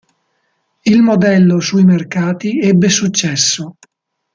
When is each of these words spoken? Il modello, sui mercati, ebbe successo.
Il 0.83 1.03
modello, 1.03 1.59
sui 1.59 1.83
mercati, 1.83 2.59
ebbe 2.59 2.89
successo. 2.89 3.75